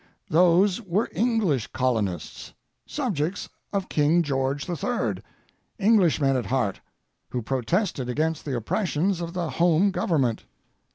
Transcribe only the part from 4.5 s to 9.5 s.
III., Englishmen at heart, who protested against the oppressions of the